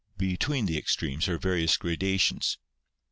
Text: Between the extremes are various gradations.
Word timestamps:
Between 0.17 0.65
the 0.65 0.79
extremes 0.79 1.27
are 1.29 1.37
various 1.37 1.77
gradations. 1.77 2.57